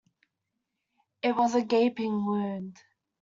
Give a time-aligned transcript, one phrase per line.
[1.21, 2.77] It was a gaping wound.